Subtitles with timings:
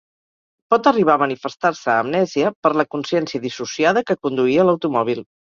[0.73, 5.25] Pot arribar a manifestar-se amnèsia per la consciència dissociada que conduïa l'automòbil.